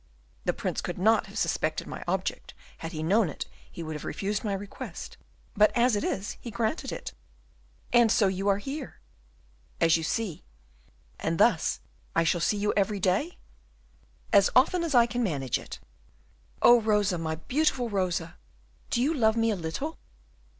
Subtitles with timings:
[0.45, 4.03] The Prince could not have suspected my object; had he known it, he would have
[4.03, 5.15] refused my request,
[5.55, 7.13] but as it is he granted it."
[7.93, 8.99] "And so you are here?"
[9.79, 10.43] "As you see."
[11.19, 11.81] "And thus
[12.15, 13.37] I shall see you every day?"
[14.33, 15.79] "As often as I can manage it."
[16.63, 18.39] "Oh, Rosa, my beautiful Rosa,
[18.89, 19.99] do you love me a little?"